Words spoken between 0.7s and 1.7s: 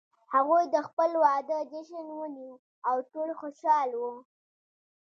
د خپل واده